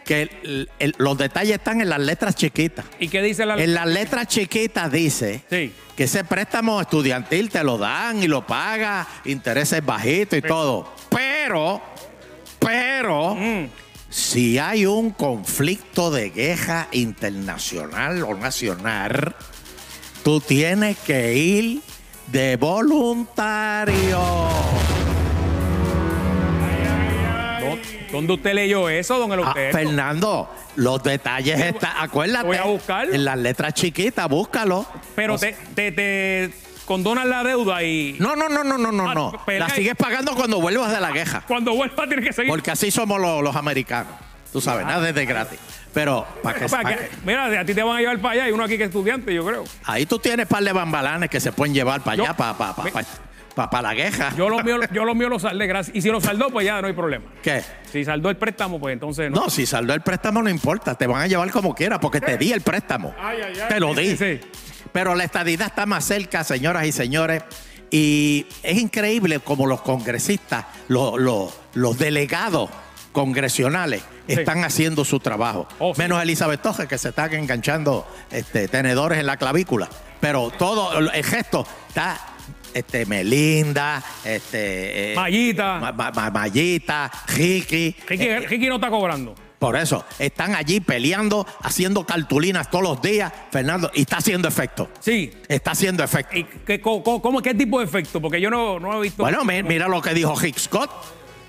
Que 0.06 0.22
el- 0.44 0.70
el- 0.80 0.96
los 1.00 1.18
detalles 1.18 1.56
están 1.56 1.82
en 1.82 1.90
las 1.90 2.00
letras 2.00 2.36
chiquitas. 2.36 2.86
¿Y 3.00 3.10
qué 3.10 3.22
dice 3.22 3.46
la 3.46 3.56
En 3.62 3.74
las 3.74 3.88
letras 3.88 4.28
chiquitas 4.28 4.92
dice 4.92 5.44
Sí. 5.50 5.74
que 5.98 6.04
ese 6.06 6.24
préstamo 6.24 6.80
estudiantil 6.80 7.50
te 7.50 7.64
lo 7.64 7.78
dan 7.78 8.22
y 8.24 8.28
lo 8.28 8.46
pagas, 8.46 9.08
intereses 9.26 9.84
bajitos 9.86 10.38
y 10.40 10.42
todo. 10.44 10.94
Pero, 11.10 11.82
pero, 12.60 13.36
Mm. 13.36 13.66
si 14.10 14.60
hay 14.60 14.86
un 14.86 15.10
conflicto 15.12 16.12
de 16.12 16.30
guerra 16.30 16.88
internacional 16.92 18.22
o 18.24 18.36
nacional, 18.36 19.36
tú 20.24 20.40
tienes 20.40 20.98
que 21.00 21.34
ir 21.36 21.82
de 22.28 22.56
voluntario. 22.58 24.20
¿Dónde 28.16 28.34
usted 28.34 28.54
leyó 28.54 28.90
eso, 28.90 29.18
don 29.20 29.32
Ah, 29.32 29.36
Eleuterio? 29.36 29.72
Fernando, 29.72 30.50
los 30.76 31.04
detalles 31.04 31.60
están, 31.60 31.92
acuérdate. 32.00 32.48
voy 32.48 32.58
a 32.58 32.64
buscarlo. 32.64 33.14
En 33.14 33.26
las 33.26 33.38
letras 33.38 33.74
chiquitas, 33.74 34.28
búscalo. 34.28 34.86
Pero 35.16 35.36
O 35.36 35.38
sea, 35.38 35.52
te, 35.76 35.92
te, 35.92 35.92
te 35.92 36.54
condonan 36.86 37.30
la 37.30 37.44
deuda 37.44 37.82
y 37.84 38.16
No, 38.20 38.36
no, 38.36 38.48
no, 38.50 38.64
no, 38.64 38.78
no, 38.78 38.92
no, 38.92 39.10
Ah, 39.10 39.14
no. 39.14 39.32
La 39.48 39.70
sigues 39.70 39.96
pagando 39.96 40.36
cuando 40.36 40.60
vuelvas 40.62 40.92
de 40.92 41.00
la 41.02 41.12
guerra. 41.12 41.44
cuando 41.48 41.74
vuelva 41.74 42.08
tienes 42.08 42.26
que 42.26 42.34
seguir. 42.34 42.50
Porque 42.50 42.72
así 42.72 42.92
somos 42.92 43.20
los, 43.20 43.44
los 43.44 43.56
americanos. 43.56 44.14
Tú 44.52 44.62
sabes, 44.62 44.86
nada 44.86 45.10
es 45.10 45.16
de 45.16 45.26
gratis. 45.26 45.60
Pero 45.94 46.26
para 46.44 46.60
que, 46.60 46.66
O 46.66 46.70
sea, 46.70 46.82
pa' 46.82 46.90
que- 46.96 47.10
mira, 47.26 47.46
a 47.60 47.66
ti 47.66 47.74
te 47.74 47.82
van 47.84 47.98
a 47.98 48.00
llevar 48.00 48.20
para 48.20 48.34
allá 48.34 48.50
y 48.50 48.52
uno 48.52 48.64
aquí 48.66 48.78
que 48.78 48.84
es 48.84 48.90
estudiante, 48.90 49.34
yo 49.34 49.46
creo. 49.46 49.64
ahí 49.86 50.06
tú 50.06 50.20
tienes 50.20 50.46
par 50.46 50.62
de 50.64 50.72
bambalanes 50.74 51.30
que 51.30 51.40
se 51.40 51.52
pueden 51.54 51.74
llevar 51.74 52.02
para 52.02 52.18
Yo- 52.18 52.24
allá, 52.24 52.34
para 52.36 52.54
pa, 52.58 52.76
pa, 52.76 52.84
me- 53.56 53.64
pa- 53.64 53.70
pa- 53.70 53.70
pa 53.70 53.82
la 53.82 53.94
guerra. 53.94 54.34
Yo 54.38 54.50
lo 54.50 54.62
mío, 54.64 54.78
yo 54.92 55.06
lo 55.06 55.16
mío 55.16 55.30
lo 55.30 55.40
saldé, 55.40 55.68
gracias. 55.68 55.96
Y 55.96 56.02
si 56.02 56.10
lo 56.10 56.20
saldó, 56.22 56.50
pues 56.50 56.66
ya 56.66 56.82
no 56.82 56.88
hay 56.88 56.94
problema. 56.94 57.26
¿Qué? 57.42 57.62
Si 57.92 58.04
saldó 58.06 58.30
el 58.30 58.38
préstamo, 58.38 58.80
pues 58.80 58.94
entonces 58.94 59.32
no. 59.32 59.42
No, 59.46 59.50
si 59.50 59.66
saldó 59.66 59.94
el 59.94 60.02
préstamo 60.02 60.42
no 60.44 60.50
importa, 60.50 60.96
te 60.96 61.08
van 61.08 61.22
a 61.22 61.28
llevar 61.28 61.50
como 61.52 61.74
quieras 61.74 62.00
porque 62.02 62.20
te 62.22 62.38
di 62.38 62.52
el 62.52 62.62
préstamo. 62.62 63.14
Ay, 63.20 63.40
ay, 63.46 63.54
ay. 63.62 63.68
Te 63.70 63.80
lo 63.80 63.94
di. 63.94 64.16
Sí, 64.16 64.18
sí. 64.18 64.40
Pero 64.92 65.16
la 65.16 65.24
estadidad 65.24 65.68
está 65.68 65.86
más 65.86 66.06
cerca, 66.06 66.44
señoras 66.44 66.86
y 66.86 66.92
señores. 66.92 67.44
Y 67.92 68.46
es 68.64 68.78
increíble 68.78 69.40
como 69.40 69.68
los 69.68 69.82
congresistas, 69.82 70.66
los, 70.88 71.20
los- 71.20 71.54
los 71.74 71.98
delegados 71.98 72.70
congresionales 73.12 74.04
están 74.28 74.64
haciendo 74.64 75.06
su 75.06 75.20
trabajo. 75.20 75.68
Oh. 75.80 75.94
Menos 75.98 76.22
Elizabeth 76.22 76.62
Toje, 76.62 76.88
que 76.88 76.98
se 76.98 77.10
está 77.10 77.26
enganchando 77.28 78.06
este, 78.32 78.68
tenedores 78.68 79.20
en 79.20 79.26
la 79.26 79.38
clavícula. 79.38 79.88
Pero 80.20 80.52
todo 80.52 80.98
el 80.98 81.24
gesto 81.24 81.66
está 81.90 82.20
este, 82.76 83.06
Melinda, 83.06 84.04
este, 84.24 85.14
eh, 85.14 85.16
Mayita. 85.16 85.80
Ma- 85.80 85.92
Ma- 85.94 86.12
Ma- 86.12 86.30
Mayita, 86.30 87.10
Ricky. 87.30 87.96
Ricky, 88.08 88.24
Eh, 88.26 88.40
Ricky 88.42 88.68
no 88.68 88.76
está 88.76 88.90
cobrando. 88.90 89.34
por 89.58 89.78
eso, 89.78 90.06
están 90.20 90.54
allí 90.54 90.80
peleando, 90.82 91.48
haciendo 91.64 92.06
cartulinas 92.06 92.70
todos 92.70 92.84
los 92.84 93.02
días, 93.02 93.32
Fernando, 93.50 93.90
y 93.96 94.02
está 94.02 94.18
haciendo 94.18 94.48
efecto. 94.48 94.90
Sí. 95.00 95.32
Está 95.48 95.72
haciendo 95.72 96.04
efecto. 96.04 96.38
¿Y 96.38 96.44
qué, 96.44 96.80
cómo, 96.82 97.42
qué 97.42 97.54
tipo 97.56 97.80
de 97.80 97.86
efecto? 97.86 98.22
Porque 98.22 98.40
yo 98.40 98.50
no, 98.52 98.80
no 98.80 98.98
he 98.98 99.02
visto. 99.02 99.24
Bueno, 99.24 99.44
mi- 99.46 99.64
mira 99.64 99.88
lo 99.88 100.02
que 100.02 100.14
dijo 100.14 100.36
Rick 100.38 100.60
Scott. 100.60 100.92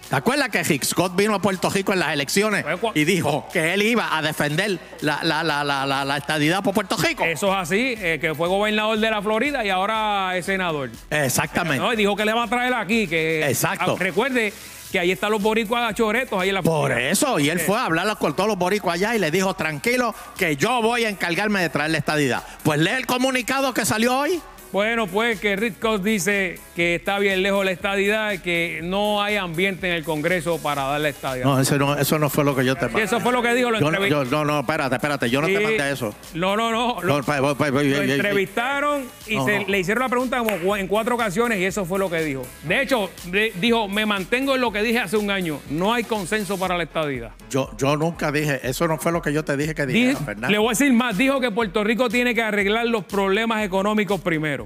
¿Te 0.08 0.14
acuerdas 0.16 0.48
que 0.50 0.62
Rick 0.62 0.84
Scott 0.84 1.16
vino 1.16 1.34
a 1.34 1.40
Puerto 1.40 1.68
Rico 1.68 1.92
en 1.92 1.98
las 1.98 2.12
elecciones 2.12 2.64
Pues, 2.80 2.94
y 2.96 3.04
dijo 3.04 3.48
que 3.52 3.74
él 3.74 3.82
iba 3.82 4.16
a 4.16 4.22
defender 4.22 4.78
la, 5.00 5.18
la, 5.24 5.42
la, 5.42 5.64
la, 5.64 6.04
la, 6.04 6.16
estadidad 6.16 6.62
por 6.62 6.74
Puerto 6.74 6.96
Rico? 6.96 7.24
Eso 7.24 7.48
es 7.48 7.54
así, 7.58 7.94
eh, 7.98 8.18
que 8.20 8.32
fue 8.34 8.46
gobernador 8.46 8.98
de 8.98 9.10
la 9.10 9.20
Florida 9.20 9.64
y 9.64 9.70
ahora 9.70 10.36
es 10.36 10.46
senador. 10.46 10.90
Exactamente. 11.10 11.82
No, 11.84 11.92
y 11.92 11.96
dijo 11.96 12.14
que 12.14 12.24
le 12.24 12.32
va 12.32 12.44
a 12.44 12.48
traer 12.48 12.72
aquí, 12.74 13.08
que 13.08 13.46
Exacto. 13.48 13.96
Ah, 13.98 14.02
recuerde 14.02 14.52
que 14.92 15.00
ahí 15.00 15.10
están 15.10 15.32
los 15.32 15.42
boricuas 15.42 15.92
choretos 15.96 16.40
ahí 16.40 16.50
en 16.50 16.54
la 16.54 16.62
Por 16.62 16.90
Florida. 16.92 17.10
eso, 17.10 17.40
y 17.40 17.50
él 17.50 17.58
Sí. 17.58 17.64
fue 17.66 17.76
a 17.76 17.86
hablar 17.86 18.16
con 18.18 18.36
todos 18.36 18.48
los 18.48 18.56
boricos 18.56 18.92
allá 18.94 19.16
y 19.16 19.18
le 19.18 19.32
dijo, 19.32 19.54
tranquilo, 19.54 20.14
que 20.38 20.54
yo 20.56 20.80
voy 20.82 21.04
a 21.04 21.08
encargarme 21.08 21.60
de 21.60 21.68
traer 21.68 21.90
la 21.90 21.98
estadidad. 21.98 22.44
Pues 22.62 22.78
lee 22.78 22.90
el 22.90 23.06
comunicado 23.06 23.74
que 23.74 23.84
salió 23.84 24.16
hoy. 24.16 24.40
Bueno, 24.72 25.06
pues 25.06 25.40
que 25.40 25.56
Rick 25.56 25.76
Scott 25.76 26.02
dice 26.02 26.58
que 26.74 26.96
está 26.96 27.18
bien 27.18 27.42
lejos 27.42 27.64
la 27.64 27.70
estadidad 27.70 28.32
y 28.32 28.38
que 28.38 28.80
no 28.82 29.22
hay 29.22 29.36
ambiente 29.36 29.86
en 29.88 29.94
el 29.94 30.04
Congreso 30.04 30.58
para 30.58 30.82
dar 30.82 31.00
la 31.00 31.08
estadidad. 31.08 31.44
No, 31.46 31.58
eso 31.60 31.78
no, 31.78 31.96
eso 31.96 32.18
no 32.18 32.28
fue 32.28 32.44
lo 32.44 32.54
que 32.54 32.64
yo 32.64 32.76
te 32.76 32.86
Y 32.98 33.00
eso 33.00 33.20
fue 33.20 33.32
lo 33.32 33.40
que 33.42 33.54
dijo, 33.54 33.70
lo 33.70 33.80
Yo 33.80 33.90
no, 33.90 34.06
yo- 34.06 34.24
no, 34.24 34.44
no, 34.44 34.60
espérate, 34.60 34.96
espérate, 34.96 35.30
yo 35.30 35.40
no 35.40 35.46
te 35.46 35.58
mandé 35.60 35.90
eso. 35.92 36.14
No, 36.34 36.56
no, 36.56 36.70
no. 36.70 37.00
Lo, 37.02 37.18
No, 37.18 37.22
pa- 37.24 37.40
pa- 37.40 37.54
pa- 37.54 37.70
lo 37.70 37.82
y- 37.82 37.86
y- 37.86 38.08
y- 38.08 38.12
entrevistaron 38.12 39.04
y 39.26 39.38
se- 39.40 39.64
le 39.66 39.78
hicieron 39.78 40.02
la 40.02 40.08
pregunta 40.08 40.38
como 40.38 40.76
en 40.76 40.86
cuatro 40.88 41.14
ocasiones 41.14 41.58
y 41.58 41.64
eso 41.64 41.84
fue 41.84 41.98
lo 41.98 42.10
que 42.10 42.20
dijo. 42.22 42.42
De 42.64 42.82
hecho, 42.82 43.10
de- 43.26 43.52
dijo, 43.60 43.88
me 43.88 44.04
mantengo 44.04 44.54
en 44.56 44.60
lo 44.60 44.72
que 44.72 44.82
dije 44.82 44.98
hace 44.98 45.16
un 45.16 45.30
año. 45.30 45.60
No 45.70 45.94
hay 45.94 46.04
consenso 46.04 46.58
para 46.58 46.76
la 46.76 46.82
estadidad. 46.82 47.30
Yo, 47.50 47.70
yo 47.78 47.96
nunca 47.96 48.30
dije, 48.32 48.60
eso 48.62 48.86
no 48.88 48.98
fue 48.98 49.12
lo 49.12 49.22
que 49.22 49.32
yo 49.32 49.44
te 49.44 49.56
dije 49.56 49.74
que 49.74 49.86
Dije- 49.86 49.98
dijera, 50.08 50.24
Fernando. 50.24 50.48
le 50.50 50.58
voy 50.58 50.66
a 50.68 50.70
decir 50.70 50.92
más. 50.92 51.16
Dijo 51.16 51.40
que 51.40 51.50
Puerto 51.50 51.82
Rico 51.84 52.08
tiene 52.08 52.34
que 52.34 52.42
arreglar 52.42 52.86
los 52.86 53.04
problemas 53.04 53.64
económicos 53.64 54.20
primero. 54.20 54.65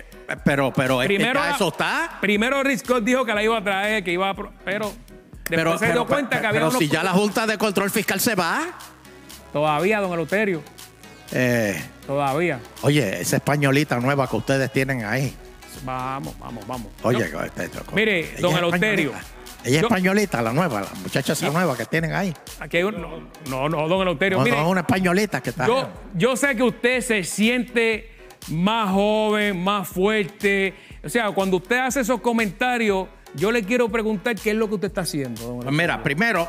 Que- 0.00 0.36
pero, 0.44 0.72
pero, 0.72 0.98
que 1.00 1.06
Primero, 1.06 1.40
ya 1.40 1.50
eso 1.52 1.68
está. 1.68 2.18
primero 2.20 2.62
Rick 2.62 2.78
Scott 2.80 3.02
dijo 3.04 3.24
que 3.24 3.32
la 3.34 3.42
iba 3.42 3.56
a 3.56 3.64
traer, 3.64 4.04
que 4.04 4.12
iba 4.12 4.28
a... 4.30 4.34
Pero 4.34 4.52
después 4.64 4.92
Pero, 5.48 5.72
se 5.78 5.86
pero- 5.86 5.92
dio 5.92 6.06
cuenta 6.06 6.36
que 6.36 6.48
pero 6.48 6.48
había 6.48 6.68
unos 6.68 6.78
si 6.78 6.88
ya 6.88 7.02
la 7.02 7.12
Junta 7.12 7.46
de 7.46 7.56
Control 7.56 7.90
Fiscal 7.90 8.20
se 8.20 8.34
va, 8.34 8.76
Todavía, 9.52 10.00
don 10.00 10.12
Eleuterio. 10.12 10.62
eh, 11.32 11.82
Todavía. 12.06 12.60
oye, 12.82 13.20
esa 13.20 13.36
españolita 13.36 13.98
nueva 14.00 14.28
que 14.28 14.36
ustedes 14.36 14.70
tienen 14.72 15.04
ahí. 15.04 15.34
Vamos, 15.84 16.38
vamos, 16.38 16.66
vamos. 16.66 16.88
Oye, 17.02 17.28
No, 17.30 17.42
este- 17.44 17.64
este- 17.64 17.80
Mire, 17.94 18.32
don 18.40 18.52
es 18.52 18.58
Eleuterio. 18.58 19.10
españolita. 19.10 19.36
Ella 19.64 19.76
es 19.76 19.80
Yo- 19.82 19.86
españolita, 19.88 20.42
la 20.42 20.52
nueva, 20.52 20.80
la 20.82 20.88
muchacha 21.02 21.32
esa 21.32 21.50
nueva 21.50 21.76
que 21.76 21.86
tienen 21.86 22.12
ahí. 22.12 22.34
aquí 22.60 22.76
hay 22.78 22.82
un- 22.84 23.00
no, 23.00 23.20
no, 23.48 23.68
no, 23.68 23.88
don 23.88 24.02
Eleuterio. 24.02 24.38
No, 24.38 24.44
mire, 24.44 24.56
no, 24.56 24.62
es 24.64 24.68
una 24.68 24.80
españolita 24.82 25.40
que 25.42 25.50
está. 25.50 25.66
Yo, 25.66 25.88
yo 26.14 26.36
sé 26.36 26.54
que 26.56 26.62
usted 26.62 27.00
se 27.00 27.24
siente 27.24 28.15
más 28.48 28.90
joven, 28.92 29.62
más 29.62 29.88
fuerte. 29.88 30.74
O 31.04 31.08
sea, 31.08 31.30
cuando 31.32 31.56
usted 31.58 31.78
hace 31.78 32.00
esos 32.00 32.20
comentarios, 32.20 33.08
yo 33.34 33.50
le 33.52 33.62
quiero 33.64 33.88
preguntar 33.88 34.34
qué 34.36 34.50
es 34.50 34.56
lo 34.56 34.68
que 34.68 34.74
usted 34.76 34.88
está 34.88 35.02
haciendo. 35.02 35.42
don 35.42 35.60
Pues 35.60 35.74
mira, 35.74 36.02
primero, 36.02 36.48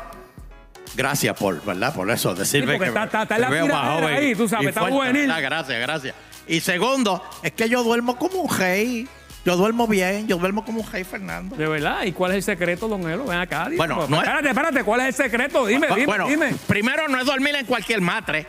gracias 0.96 1.36
por, 1.36 1.62
¿verdad? 1.64 1.94
Por 1.94 2.10
eso, 2.10 2.34
decirme 2.34 2.72
porque 2.74 2.84
que 2.84 2.88
está- 2.88 3.04
está- 3.04 3.22
está 3.22 3.34
me 3.36 3.40
la 3.42 3.48
veo 3.50 3.66
más 3.68 3.94
joven 4.00 4.14
ahí, 4.14 4.34
tú 4.34 4.48
sabes, 4.48 4.64
y 4.66 4.68
está 4.68 4.80
fuerte, 4.80 4.96
juvenil. 4.98 5.26
¿verdad? 5.26 5.42
Gracias, 5.42 5.80
gracias. 5.80 6.14
Y 6.46 6.60
segundo, 6.60 7.22
es 7.42 7.52
que 7.52 7.68
yo 7.68 7.82
duermo 7.82 8.16
como 8.16 8.40
un 8.42 8.58
rey. 8.58 9.06
Yo 9.44 9.56
duermo 9.56 9.86
bien, 9.86 10.26
yo 10.26 10.36
duermo 10.36 10.62
como 10.64 10.80
un 10.82 10.92
rey, 10.92 11.04
Fernando. 11.04 11.56
De 11.56 11.66
verdad, 11.66 12.02
¿y 12.04 12.12
cuál 12.12 12.32
es 12.32 12.38
el 12.38 12.42
secreto, 12.42 12.86
don 12.88 13.08
Elo? 13.08 13.24
Ven 13.24 13.38
acá. 13.38 13.64
dime. 13.64 13.76
Bueno, 13.78 14.06
no 14.08 14.16
es- 14.16 14.22
espérate, 14.22 14.48
espérate, 14.48 14.84
¿cuál 14.84 15.00
es 15.00 15.06
el 15.06 15.14
secreto? 15.14 15.64
Dime, 15.64 15.86
dime, 15.88 16.06
bueno, 16.06 16.28
dime. 16.28 16.54
primero 16.66 17.08
no 17.08 17.18
es 17.18 17.24
dormir 17.24 17.54
en 17.54 17.64
cualquier 17.64 18.00
matre. 18.02 18.44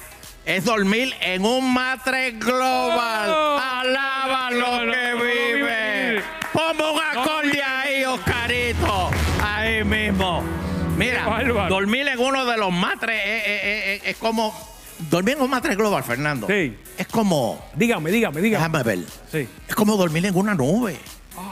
Es 0.50 0.65
dormir 0.65 1.13
en 1.22 1.46
un 1.46 1.74
matre 1.74 2.32
global. 2.32 3.29
Oh. 3.29 3.60
Alaba 3.62 4.50
lo 4.51 4.60
No, 4.60 4.86
no, 4.86 4.91
que 4.91 5.12
no, 5.12 5.18
vive. 5.24 5.53
vivir. 6.12 6.24
Ponme 6.51 6.84
un 6.91 7.00
acorde 7.00 7.62
ahí, 7.62 8.03
Oscarito. 8.06 9.12
Ahí 9.44 9.84
mismo. 9.84 10.44
Mira, 10.98 11.44
dormir 11.70 12.08
en 12.08 12.20
uno 12.20 12.46
de 12.46 12.58
los 12.58 12.72
matres 12.74 13.22
es, 13.24 13.44
es- 13.46 14.01
es- 14.01 14.08
es 14.10 14.15
como. 14.18 14.53
Dormir 15.10 15.36
en 15.38 15.44
un 15.44 15.50
matre 15.51 15.75
global, 15.75 16.03
Fernando. 16.03 16.48
Sí. 16.48 16.75
Es 16.98 17.08
como. 17.08 17.63
Dígame, 17.75 18.10
dígame, 18.12 18.41
dígame. 18.41 18.65
Déjame 18.68 18.84
ver. 18.84 19.00
Sí. 19.32 19.48
Es 19.68 19.75
como 19.75 19.96
dormir 19.98 20.25
en 20.25 20.36
una 20.36 20.56
nube. 20.56 20.98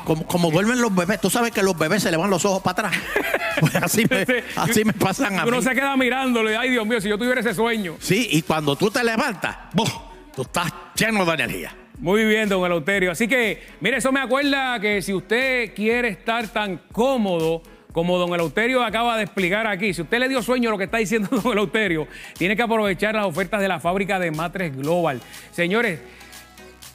Como, 0.05 0.25
como 0.27 0.51
duermen 0.51 0.81
los 0.81 0.93
bebés. 0.93 1.21
Tú 1.21 1.29
sabes 1.29 1.51
que 1.51 1.61
los 1.63 1.77
bebés 1.77 2.03
se 2.03 2.11
le 2.11 2.17
van 2.17 2.29
los 2.29 2.43
ojos 2.45 2.61
para 2.63 2.87
atrás. 2.89 3.01
Pues 3.59 3.75
así 3.75 4.05
me, 4.09 4.25
así 4.55 4.85
me 4.85 4.93
pasan 4.93 5.39
a 5.39 5.43
mí. 5.43 5.49
Uno 5.49 5.61
se 5.61 5.73
queda 5.73 5.95
mirándolo 5.97 6.51
y, 6.51 6.55
ay, 6.55 6.69
Dios 6.69 6.85
mío, 6.85 7.01
si 7.01 7.09
yo 7.09 7.17
tuviera 7.17 7.41
ese 7.41 7.53
sueño. 7.53 7.95
Sí, 7.99 8.27
y 8.31 8.41
cuando 8.41 8.75
tú 8.75 8.89
te 8.89 9.03
levantas, 9.03 9.57
¡buf! 9.73 9.89
tú 10.35 10.43
estás 10.43 10.71
lleno 10.95 11.25
de 11.25 11.33
energía. 11.33 11.75
Muy 11.99 12.23
bien, 12.25 12.47
don 12.47 12.63
Eleuterio. 12.63 13.11
Así 13.11 13.27
que, 13.27 13.63
mire, 13.81 13.97
eso 13.97 14.11
me 14.11 14.19
acuerda 14.19 14.79
que 14.79 15.01
si 15.01 15.13
usted 15.13 15.73
quiere 15.73 16.09
estar 16.09 16.47
tan 16.49 16.79
cómodo 16.91 17.63
como 17.91 18.19
don 18.19 18.31
Eleuterio 18.35 18.83
acaba 18.83 19.17
de 19.17 19.23
explicar 19.23 19.65
aquí, 19.65 19.95
si 19.95 20.03
usted 20.03 20.19
le 20.19 20.29
dio 20.29 20.43
sueño 20.43 20.69
a 20.69 20.73
lo 20.73 20.77
que 20.77 20.83
está 20.83 20.97
diciendo 20.97 21.29
don 21.43 21.53
Eleuterio, 21.53 22.07
tiene 22.37 22.55
que 22.55 22.61
aprovechar 22.61 23.15
las 23.15 23.25
ofertas 23.25 23.59
de 23.59 23.67
la 23.67 23.79
fábrica 23.79 24.19
de 24.19 24.29
Matres 24.29 24.77
Global. 24.77 25.19
Señores, 25.51 25.99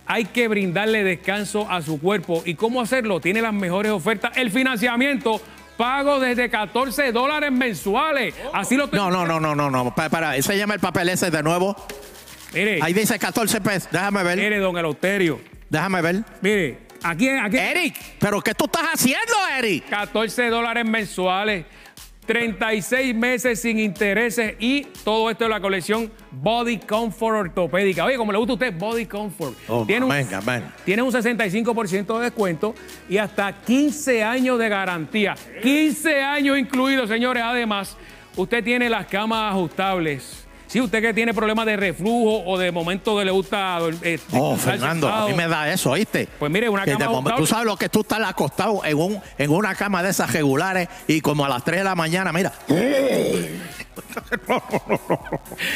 hay 0.06 0.26
que 0.26 0.46
brindarle 0.46 1.02
descanso 1.02 1.68
a 1.68 1.82
su 1.82 2.00
cuerpo. 2.00 2.42
¿Y 2.44 2.54
cómo 2.54 2.80
hacerlo? 2.80 3.20
Tiene 3.20 3.42
las 3.42 3.54
mejores 3.54 3.90
ofertas. 3.90 4.36
El 4.36 4.52
financiamiento, 4.52 5.40
pago 5.76 6.20
desde 6.20 6.48
14 6.50 7.12
dólares 7.12 7.52
mensuales. 7.52 8.34
Así 8.52 8.76
lo 8.76 8.86
No, 8.88 9.10
no, 9.10 9.26
no, 9.26 9.40
no, 9.40 9.54
no, 9.54 9.70
no. 9.70 9.94
Para, 9.94 10.08
para, 10.10 10.36
ese 10.36 10.56
llama 10.56 10.74
el 10.74 10.80
papel 10.80 11.08
ese 11.08 11.30
de 11.30 11.42
nuevo. 11.42 11.76
Mire, 12.52 12.80
Ahí 12.82 12.92
dice 12.92 13.18
14 13.18 13.60
pesos. 13.60 13.88
Déjame 13.90 14.22
ver. 14.22 14.38
mire, 14.38 14.58
don 14.58 14.76
Eleuterio. 14.76 15.40
Déjame 15.70 16.02
ver. 16.02 16.22
Mire, 16.42 16.78
aquí, 17.02 17.28
aquí. 17.28 17.56
Eric, 17.56 17.96
¿pero 18.18 18.40
qué 18.42 18.54
tú 18.54 18.66
estás 18.66 18.88
haciendo, 18.94 19.34
Eric? 19.56 19.88
14 19.88 20.50
dólares 20.50 20.84
mensuales, 20.84 21.64
36 22.26 23.14
meses 23.14 23.60
sin 23.60 23.78
intereses 23.78 24.54
y 24.58 24.84
todo 25.04 25.28
esto 25.30 25.44
de 25.44 25.50
la 25.50 25.60
colección 25.60 26.10
Body 26.30 26.78
Comfort 26.78 27.36
Ortopédica. 27.36 28.04
Oye, 28.04 28.16
como 28.16 28.32
le 28.32 28.38
gusta 28.38 28.52
a 28.52 28.54
usted, 28.54 28.78
Body 28.78 29.06
Comfort. 29.06 29.54
Oh, 29.68 29.84
tiene, 29.84 30.06
un, 30.06 30.12
tiene 30.84 31.02
un 31.02 31.12
65% 31.12 32.18
de 32.18 32.24
descuento 32.24 32.74
y 33.08 33.18
hasta 33.18 33.52
15 33.52 34.22
años 34.22 34.58
de 34.58 34.68
garantía. 34.68 35.34
15 35.62 36.22
años 36.22 36.58
incluidos, 36.58 37.08
señores. 37.08 37.42
Además, 37.44 37.96
usted 38.36 38.62
tiene 38.62 38.88
las 38.88 39.06
camas 39.06 39.52
ajustables. 39.52 40.46
Si 40.72 40.80
usted 40.80 41.02
que 41.02 41.12
tiene 41.12 41.34
problemas 41.34 41.66
de 41.66 41.76
reflujo 41.76 42.44
o 42.46 42.56
de 42.56 42.72
momento 42.72 43.18
que 43.18 43.26
le 43.26 43.30
gusta... 43.30 43.78
eh, 44.00 44.18
Oh, 44.32 44.56
Fernando, 44.56 45.06
a 45.06 45.10
sentado, 45.10 45.28
mí 45.28 45.34
me 45.34 45.46
da 45.46 45.70
eso, 45.70 45.90
¿oíste? 45.90 46.26
Pues 46.38 46.50
mire, 46.50 46.70
una 46.70 46.86
Que 46.86 46.96
cama. 46.96 47.36
Tú 47.36 47.44
sabes 47.44 47.66
lo 47.66 47.76
que 47.76 47.90
tú 47.90 48.00
estás 48.00 48.20
acostado 48.20 48.82
en, 48.82 48.96
un, 48.96 49.20
en 49.36 49.50
una 49.50 49.74
cama 49.74 50.02
de 50.02 50.08
esas 50.08 50.32
regulares 50.32 50.88
y 51.06 51.20
como 51.20 51.44
a 51.44 51.50
las 51.50 51.62
3 51.62 51.80
de 51.80 51.84
la 51.84 51.94
mañana, 51.94 52.32
mira. 52.32 52.54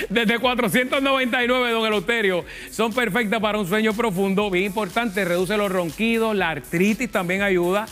Desde 0.08 0.38
499, 0.38 1.70
don 1.72 1.86
Eleuterio, 1.86 2.46
son 2.70 2.90
perfectas 2.94 3.38
para 3.38 3.58
un 3.58 3.68
sueño 3.68 3.92
profundo, 3.92 4.50
bien 4.50 4.64
importante, 4.64 5.26
reduce 5.26 5.58
los 5.58 5.70
ronquidos, 5.70 6.34
la 6.34 6.48
artritis 6.48 7.12
también 7.12 7.42
ayuda 7.42 7.86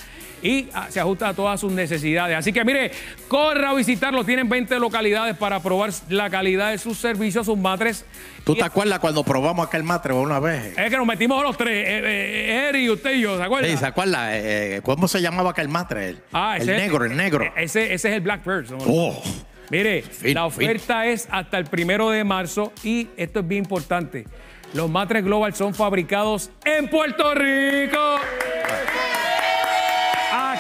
y 0.45 0.69
ah, 0.75 0.87
se 0.91 1.01
ajusta 1.01 1.31
a 1.31 1.35
todas 1.35 1.59
sus 1.59 1.73
necesidades. 1.73 2.37
Así 2.37 2.53
que 2.53 2.65
mire, 2.65 2.93
corra 3.29 3.71
a 3.71 3.75
visitarlos, 3.75 4.27
tienen 4.27 4.49
20 4.49 4.79
localidades 4.79 5.37
para 5.37 5.59
probar 5.61 5.91
la 6.11 6.29
calidad 6.31 6.71
de 6.71 6.79
sus 6.79 6.99
servicios, 6.99 7.47
sus 7.47 7.57
matres. 7.59 8.05
¿Tú 8.45 8.55
te 8.55 8.63
acuerdas 8.63 8.99
cuando 8.99 9.25
probamos 9.25 9.67
aquel 9.67 9.83
matre 9.83 10.13
una 10.13 10.39
vez? 10.39 10.77
es 10.79 10.91
que 10.91 10.97
nos 10.99 11.07
metimos 11.07 11.43
los 11.43 11.57
tres, 11.57 11.89
eh, 11.89 12.01
eh, 12.05 12.69
Eri, 12.69 12.91
usted 12.91 13.15
y 13.15 13.23
yo, 13.23 13.39
¿se 13.39 13.43
acuerdan? 13.43 13.71
Sí, 13.71 13.77
¿se 13.79 13.87
acuerda? 13.87 14.29
Eh, 14.37 14.81
¿Cómo 14.85 15.09
se 15.09 15.23
llamaba 15.23 15.51
aquel 15.53 15.69
matre? 15.69 16.11
El, 16.11 16.19
Ah, 16.33 16.57
el 16.61 16.69
ese- 16.69 16.77
negro, 16.77 17.05
el 17.07 17.17
negro. 17.17 17.45
eh, 17.45 17.53
Ese, 17.57 17.95
ese 17.95 18.11
es 18.11 18.15
el 18.15 18.21
Blackbird. 18.21 18.67
don 18.69 18.79
Oh, 18.87 19.23
Mire, 19.71 20.03
Fin, 20.03 20.35
la 20.35 20.45
oferta 20.45 21.07
es 21.07 21.27
hasta 21.31 21.57
el 21.57 21.65
primero 21.65 22.11
de 22.11 22.23
marzo 22.23 22.71
y 22.83 23.09
esto 23.17 23.41
es 23.41 23.49
bien 23.49 23.65
importante. 23.65 24.27
Los 24.75 24.91
matres 24.91 25.25
Global 25.25 25.55
son 25.55 25.73
fabricados 25.75 26.51
en 26.67 26.89
Puerto 26.91 27.33
Rico. 27.35 28.19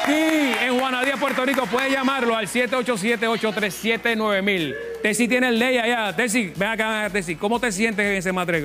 Aquí 0.04 0.12
en 0.12 0.78
Juanadía, 0.78 1.16
Puerto 1.16 1.44
Rico, 1.46 1.64
puede 1.66 1.90
llamarlo 1.90 2.36
al 2.36 2.46
787-837-9000. 2.46 4.74
Tessy 5.02 5.26
tiene 5.28 5.48
el 5.48 5.58
ley 5.58 5.78
allá. 5.78 6.14
Tessy, 6.14 6.52
ven 6.54 6.68
acá, 6.68 7.08
Tessy. 7.10 7.36
¿Cómo 7.36 7.58
te 7.58 7.72
sientes 7.72 8.04
en 8.04 8.12
ese 8.16 8.30
matre? 8.32 8.60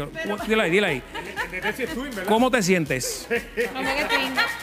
Dile 0.47 0.63
ahí, 0.63 0.69
dile 0.69 0.87
ahí. 0.87 1.01
¿Cómo 2.27 2.51
te 2.51 2.61
sientes? 2.61 3.25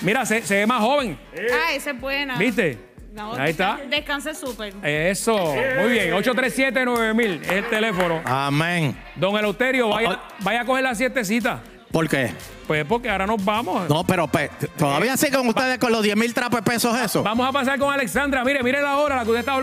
Mira, 0.02 0.26
se, 0.26 0.42
se 0.42 0.56
ve 0.56 0.66
más 0.66 0.80
joven. 0.80 1.18
Ah, 1.52 1.72
esa 1.72 1.92
es 1.92 2.00
buena. 2.00 2.36
¿Viste? 2.36 2.78
No, 3.12 3.32
Ahí 3.34 3.52
está. 3.52 3.78
Descanse 3.88 4.34
súper. 4.34 4.74
Eso, 4.82 5.54
muy 5.80 5.90
bien. 5.92 6.12
837-9000 6.12 7.40
es 7.42 7.50
el 7.52 7.64
teléfono. 7.70 8.20
amén. 8.26 8.94
Don 9.14 9.34
Eleuterio, 9.38 9.88
vaya, 9.88 10.20
vaya 10.40 10.60
a 10.60 10.64
coger 10.66 10.82
la 10.82 10.94
sietecita. 10.94 11.62
¿Por 11.96 12.10
qué? 12.10 12.30
Pues 12.66 12.84
porque 12.84 13.08
ahora 13.08 13.26
nos 13.26 13.42
vamos. 13.42 13.88
No, 13.88 14.04
pero 14.04 14.28
pe- 14.28 14.50
todavía 14.76 15.16
siguen 15.16 15.48
ustedes 15.48 15.78
con 15.78 15.90
los 15.90 16.02
10 16.02 16.14
mil 16.14 16.34
trapos 16.34 16.62
de 16.62 16.70
pesos 16.70 16.94
eso. 17.00 17.22
Vamos 17.22 17.48
a 17.48 17.52
pasar 17.52 17.78
con 17.78 17.90
Alexandra. 17.90 18.44
Mire, 18.44 18.62
mire 18.62 18.82
la 18.82 18.98
hora, 18.98 19.16
la 19.16 19.22
que 19.22 19.30
usted 19.30 19.40
está 19.40 19.62